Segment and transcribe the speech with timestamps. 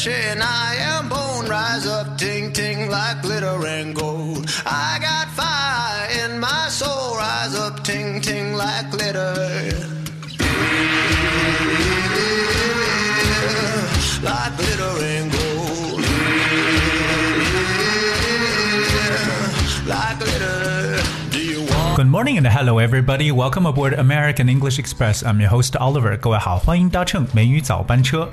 [0.00, 1.46] flesh and I am bone.
[1.48, 4.48] Rise up, ting ting, like glitter and gold.
[4.64, 7.16] I got fire in my soul.
[7.16, 9.34] Rise up, ting ting, like glitter.
[14.28, 16.00] Like glitter and gold.
[19.92, 21.02] Like glitter.
[21.30, 21.96] Do you want?
[21.96, 23.30] Good morning and hello everybody.
[23.30, 25.22] Welcome aboard American English Express.
[25.22, 26.16] I'm your host Oliver.
[26.16, 28.30] 各位好，欢迎搭乘美语早班车。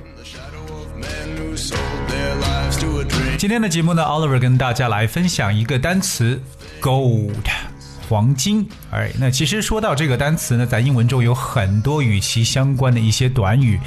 [3.38, 6.42] 今天的节目呢，Oliver 跟大家来分享一个单词
[6.80, 7.30] gold。
[8.08, 13.78] 黄金，哎，那其实说到这个单词呢，在英文中有很多与其相关的一些短语，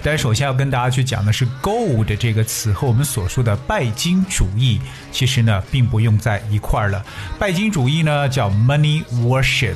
[0.00, 4.80] 但首先要跟大家去讲的是 gold 这个词和我们所说的拜金主义，
[5.10, 7.04] 其实呢并不用在一块儿了。
[7.36, 9.74] 拜金主义呢叫 money worship。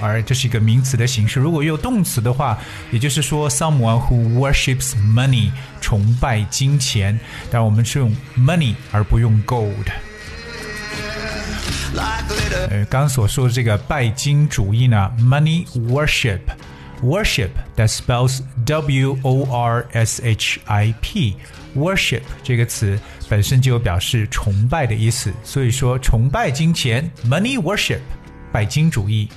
[0.00, 1.38] 而这是一个名词的形式。
[1.40, 2.58] 如果用动词的话，
[2.90, 7.18] 也就是说，someone who worships money，崇拜金钱。
[7.50, 9.86] 但我们是用 money 而不用 gold。
[11.92, 12.68] Like glitter.
[12.70, 28.00] 呃，刚刚所说的这个拜金主义呢，money worship。Worship that spells W O R S H I P。Worship 这个词本身就有表示崇拜的意思，所以说崇拜金钱，money worship，
[28.52, 29.30] 拜金主义。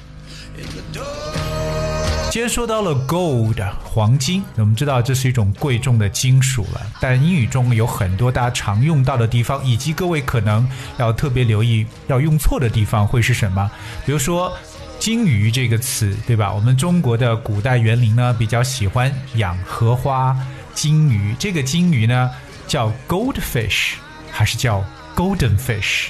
[2.31, 6.81] 既然说到了 gold 黄金，我们知道这是一种贵重的金属了。
[7.01, 13.70] 但英语中有很多大家常用到的地方，以及各位可能要特别留意要用错的地方会是什么？
[14.05, 14.53] 比如说
[15.01, 16.53] “金鱼”这个词，对吧？
[16.53, 20.36] 我们中国的古代园林呢比较喜欢养荷花、
[20.75, 21.34] 金鱼。
[21.39, 22.31] 这个金鱼呢
[22.67, 23.95] 叫 goldfish
[24.31, 24.84] 还是叫
[25.17, 26.09] golden fish？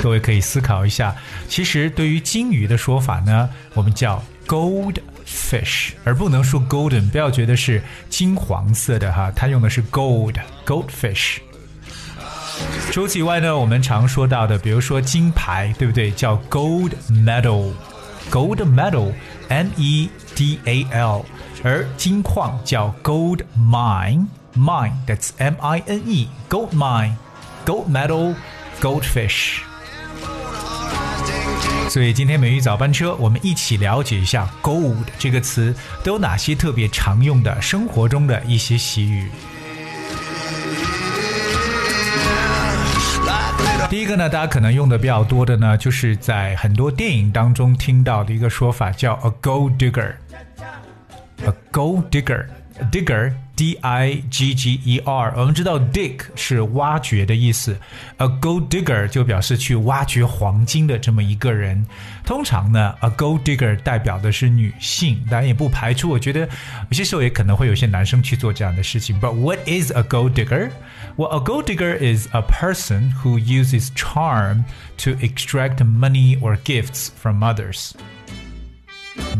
[0.00, 1.14] 各位可以思考一下，
[1.48, 11.38] 其实对于金鱼的说法呢，我们叫 goldfish，而不能说 golden，不要觉得是金黄色的哈，它用的是 gold goldfish。
[12.90, 16.10] 除此以外呢，我们常说到的，比如说金牌，对不对？
[16.12, 21.24] 叫 gold medal，gold medal，M E D A L，
[21.62, 29.67] 而金矿叫 gold mine，mine，that's M I N E，gold mine，gold medal，goldfish。
[31.88, 39.28] 所以今天美语早班车，我们一起了解一下 “gold” 这个词都有哪些特别常用的生活中的一些习语。
[43.88, 50.12] 第一个呢，大家可能用的比较多的呢，就是在很多电影当中听到的一个说法，叫 “a gold digger”。
[51.46, 53.32] a gold digger，digger。
[53.57, 57.77] D I G G E R，我们知道 dig 是挖掘的意思，
[58.17, 61.85] a gold digger 就表示去挖掘黄金的这么一个人。
[62.25, 66.41] 通常呢，a gold digger 代表的是女性，当然也不排除，我觉得
[66.89, 69.19] 有些时候也可能会有些男生去做这样的事情。
[69.19, 70.69] But what is a gold digger?
[71.15, 74.63] Well, a gold digger is a person who uses charm
[74.99, 77.91] to extract money or gifts from others.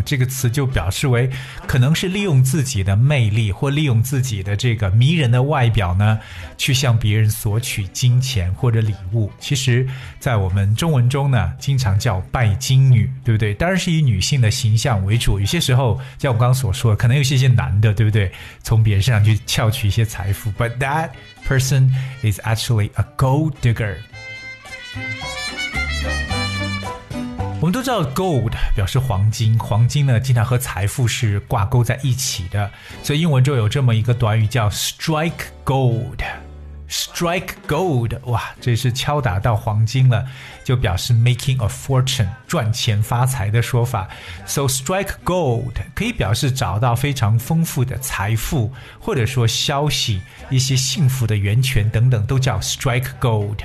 [0.05, 1.31] 这个词就表示为
[1.66, 6.19] 可能是利用自己的魅力或利用自己的这个迷人的外表呢，
[6.56, 9.31] 去向别人索取金钱或者礼物。
[9.39, 9.87] 其实，
[10.19, 13.53] 在我们中文中呢，经常叫拜金女，对不对？
[13.55, 15.39] 当然是以女性的形象为主。
[15.39, 18.33] 有些时候，像我刚刚所说的，可能有些些男的，对不对？
[18.62, 20.50] 从别人身上去撬取一些财富。
[20.53, 21.10] But that
[21.47, 21.91] person
[22.22, 23.97] is actually a gold digger.
[27.68, 32.70] 我们都知道 gold 表示黄金，黄金呢经常和财富是挂钩在一起的，
[33.02, 35.32] 所以英文中有这么一个短语叫 strike
[35.66, 36.16] gold。
[36.88, 40.26] strike gold，哇，这是敲打到黄金了，
[40.64, 44.08] 就表示 making a fortune，赚钱发财的说法。
[44.46, 53.58] So strike gold 可以表示找到非常丰富的财富，或者说消息、一些幸福的源泉等等，都叫 strike gold。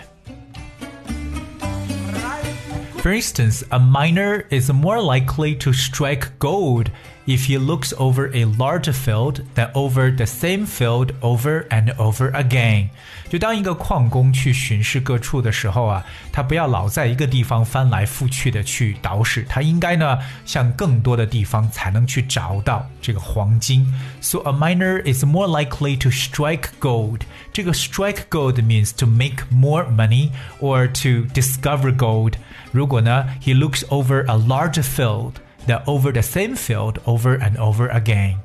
[3.02, 6.91] For instance, a miner is more likely to strike gold
[7.26, 12.31] if he looks over a larger field than over the same field over and over
[12.32, 12.88] again.
[13.28, 23.87] 就当一个矿工去巡视各处的时候啊，他不要老在一个地方翻来覆去的去捯饬，他应该呢向更多的地方才能去找到这个黄金。
[24.22, 27.20] So a miner is more likely to strike gold.
[27.52, 32.34] 这个 strike gold means to make more money or to discover gold.
[32.72, 35.34] 如果呢，he looks over a larger field
[35.66, 38.37] than over the same field over and over again。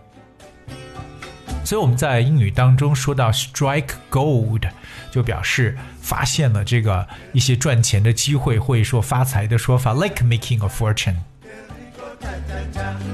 [1.66, 4.70] 所以我们在英语当中说到 strike gold，
[5.12, 11.16] 就表示发现了这个一些赚钱的机会，或者说发财的说法，like making a fortune。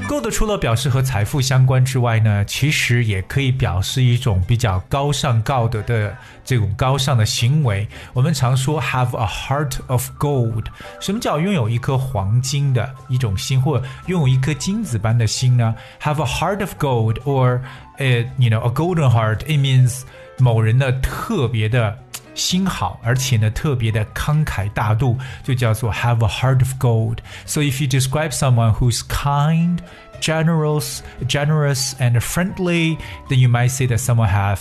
[0.09, 6.15] Gold 除了表示和财富相关之外呢，其实也可以表示一种比较高尚、高德的
[6.45, 7.87] 这种高尚的行为。
[8.13, 10.65] 我们常说 have a heart of gold。
[11.01, 17.61] 什么叫拥有一颗黄金的一种心，或拥有一颗金子般的心呢？Have a heart of gold or
[17.99, 19.39] a you know a golden heart.
[19.47, 20.03] It means
[20.38, 21.98] 某人呢特别的。
[22.36, 27.18] 心好，而且呢特别的慷慨大度，就叫做 have a heart of gold.
[27.46, 29.80] So if you describe someone who's kind,
[30.22, 32.98] generous, generous and friendly,
[33.28, 34.60] then you might say that someone have,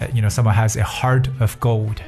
[0.00, 2.02] uh, you know, someone has a heart of gold.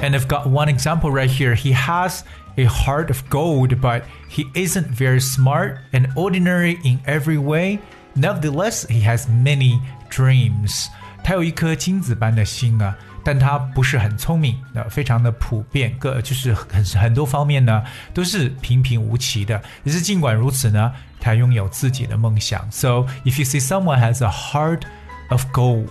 [0.00, 1.54] And I've got one example right here.
[1.54, 2.24] He has
[2.56, 7.80] a heart of gold, but he isn't very smart and ordinary in every way.
[8.14, 10.87] Nevertheless, he has many dreams.
[11.23, 19.61] 他有一颗金子般的心啊，但他不是很聪明，那非常的普遍，个就是很很多方面呢都是平平无奇的。
[19.83, 22.69] 也是尽管如此呢，他拥有自己的梦想。
[22.71, 24.81] So if you see someone has a heart
[25.29, 25.89] of gold，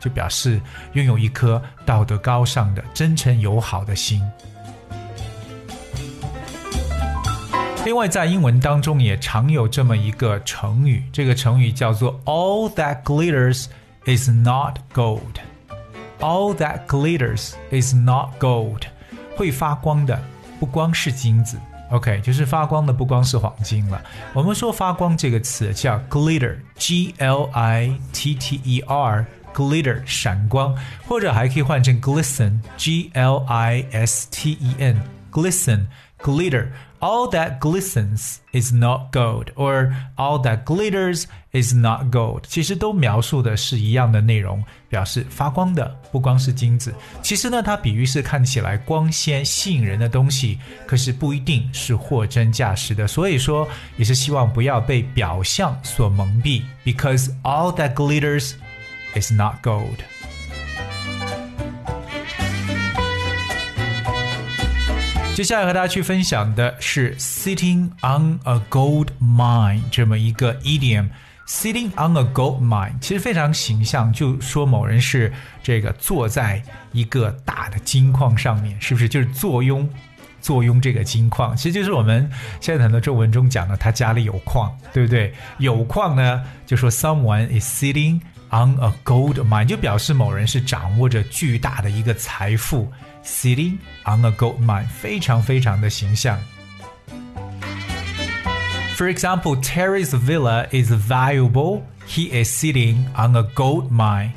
[0.00, 0.60] 就表示
[0.94, 4.20] 拥有一颗道德高尚的、真诚友好的心。
[7.84, 13.66] 另外，在英文当中也常有这么一个成语，这个成语叫做 “all that glitters”。
[14.04, 15.38] is not gold.
[16.18, 18.82] All that glitters is not gold.
[19.36, 20.20] 会发光的
[20.58, 21.56] 不光是金子
[21.92, 24.02] ，OK，就是发光的不光是黄金了。
[24.32, 30.74] 我们说发光这个词叫 glitter，G L I T T E R，glitter 闪光，
[31.06, 35.86] 或者还可以换成 glisten，G L I S T E N，glisten
[36.20, 36.66] glitter。
[37.01, 46.93] all that glistens is not gold, or all that glitters is not gold，其实都描述的是一样的内容，表示发光的不光是金子。
[47.21, 53.07] 其实呢，它比喻是看起来光鲜吸引人的东西，可是不一定是货真价实的。
[53.07, 53.67] 所以说，
[53.97, 58.53] 也是希望不要被表象所蒙蔽，because all that glitters
[59.15, 59.97] is not gold。
[65.34, 71.08] 接下来和大家去分享的是 "sitting on a gold mine" 这么一个 idiom。
[71.46, 75.32] "sitting on a gold mine" 其实非常形象，就说某人是
[75.62, 76.62] 这个坐在
[76.92, 79.08] 一个大的金矿上面，是不是？
[79.08, 79.88] 就是坐拥
[80.42, 82.30] 坐拥这个金矿，其实就是我们
[82.60, 85.32] 现在很多中文中讲的，他家里有矿，对不对？
[85.58, 88.20] 有矿呢，就说 someone is sitting
[88.51, 92.91] on a gold mine，就表示某人是掌握着巨大的一个财富。
[93.23, 96.39] sitting on a gold mine，非常非常的形象。
[98.95, 101.81] For example, Terry's villa is valuable.
[102.07, 104.31] He is sitting on a gold mine.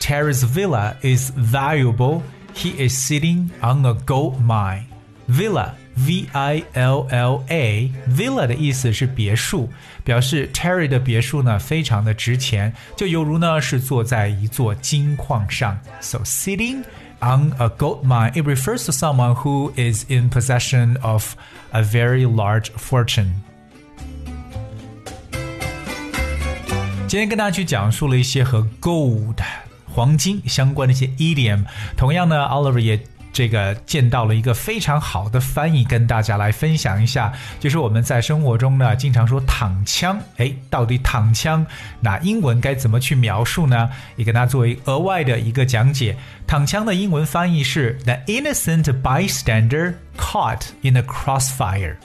[0.00, 2.22] Terry's villa is valuable.
[2.54, 4.84] He is sitting on a gold mine.
[5.26, 9.68] Villa V I L L A villa 的意思是别墅，
[10.04, 15.78] 表示 Terry 的别墅呢非常的值钱，就犹如呢是坐在一座金矿上。
[16.00, 16.84] So sitting
[17.20, 21.34] on a gold mine, it refers to someone who is in possession of
[21.70, 23.28] a very large fortune.
[27.06, 29.36] 今天跟大家去讲述了一些和 gold
[29.84, 31.64] 黄金相关的一些 idiom。
[31.94, 32.98] 同样呢，Oliver 也
[33.33, 37.31] 这个见到了一个非常好的翻译，跟大家来分享一下。
[37.59, 41.65] 就是我们在生活中呢，经常说躺枪，哎，到底躺枪
[41.99, 43.89] 那英文该怎么去描述呢？
[44.15, 46.15] 也跟大家作为额外的一个讲解。
[46.47, 51.95] 躺枪的英文翻译是 the innocent bystander caught in a crossfire，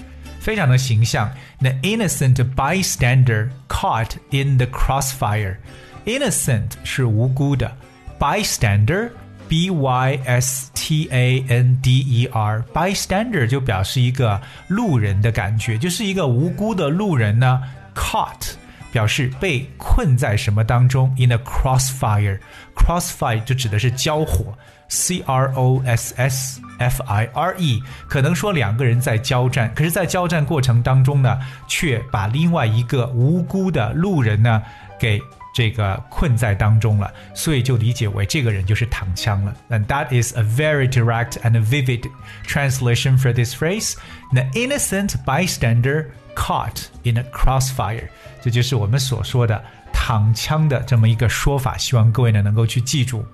[0.41, 1.33] 非常的形象。
[1.61, 5.57] the innocent bystander caught in the crossfire。
[6.05, 7.75] innocent 是无辜的
[8.19, 9.11] ，bystander。
[9.53, 17.61] B Y S T A N D E R bystander 就表示一个路人的感觉，就是一个无辜的路人呢。
[17.95, 18.55] Caught
[18.91, 24.57] 表示被困在什么当中？In a crossfire，crossfire 就指的是交火。
[24.89, 34.63] C R O S S F I R E 可能说两个人在交战，可是，在交战过程当中呢，却把另外一个无辜的路人呢
[34.99, 35.21] 给。
[35.54, 39.56] 这个困在当中了，所以就理解为这个人就是躺枪了。
[39.70, 42.10] And that is a very direct and vivid
[42.46, 43.96] translation for this phrase:
[44.34, 48.08] the innocent bystander caught in a crossfire。
[48.42, 51.76] 这就是我们所说的躺枪的这么一个说法。
[51.78, 53.26] 希望各位呢能够去记住。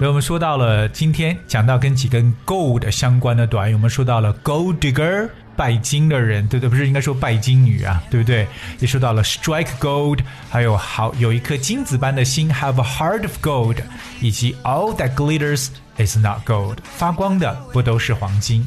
[0.00, 5.28] 所以我们说到了今天讲到跟几根 gold 相关的短语，我们说到了 gold digger。
[5.54, 6.70] 拜金的人，对不对？
[6.70, 8.48] 不是应该说拜金女啊，对不对？
[8.78, 13.76] 也说到了 strike gold，还有好有一颗金子般的心，have a heart of gold，
[14.22, 18.66] 以及 all that glitters is not gold，发光的不都是黄金。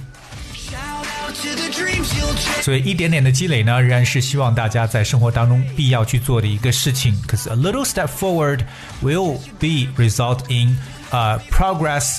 [2.62, 7.14] 所以一点点的积累呢，仍然是希望大家在生活当中必要去做的一个事情。
[7.26, 8.60] Cause a little step forward
[9.02, 10.76] will be result in
[11.10, 12.18] uh progress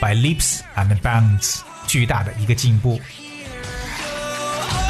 [0.00, 3.00] by leaps and bounds，巨大的一个进步。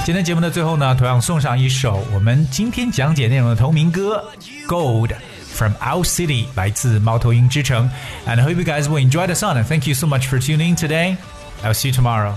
[0.05, 4.25] 今天节目的最后呢，同样送上一首我们今天讲解内容的同名歌《
[4.69, 7.89] Gold》。from Our City 来自猫头鹰之城
[8.27, 10.41] and I hope you guys will enjoy the song and thank you so much for
[10.41, 11.17] tuning in today
[11.63, 12.37] I'll see you tomorrow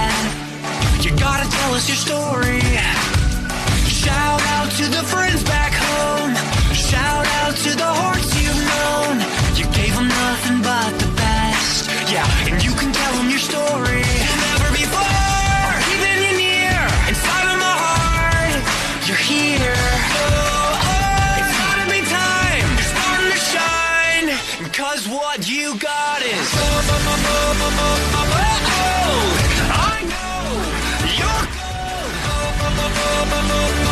[1.91, 2.61] your story.
[3.89, 6.33] Shout out to the friends back home.
[6.73, 9.15] Shout out to the hearts you've known.
[9.57, 11.89] You gave them nothing but the best.
[12.11, 14.05] Yeah, and you can tell them your story.
[14.45, 15.97] Never before, you
[16.37, 18.61] near, inside of my heart,
[19.07, 19.81] you're here.
[20.21, 24.27] Oh, oh, it's gotta be time, you're starting to shine.
[24.61, 24.69] You.
[24.69, 26.47] Cause what you got is
[33.31, 33.90] Mamma, mamma.